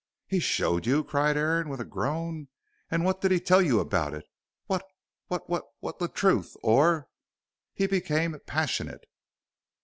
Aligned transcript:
"He 0.25 0.39
showed 0.39 0.87
you!" 0.87 1.03
cried 1.03 1.37
Aaron, 1.37 1.69
with 1.69 1.79
a 1.79 1.85
groan. 1.85 2.47
"And 2.89 3.05
what 3.05 3.21
did 3.21 3.29
he 3.29 3.39
tell 3.39 3.61
you 3.61 3.79
about 3.79 4.15
it? 4.15 4.25
what 4.65 4.83
what 5.27 5.45
what 5.79 5.99
the 5.99 6.07
truth 6.07 6.55
or" 6.63 7.07
He 7.75 7.85
became 7.85 8.35
passionate. 8.47 9.05